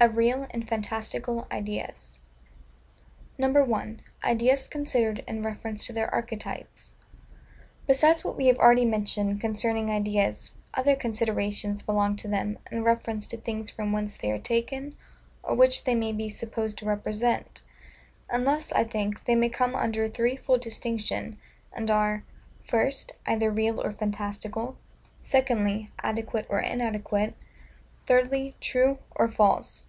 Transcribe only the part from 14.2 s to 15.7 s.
ARE TAKEN, or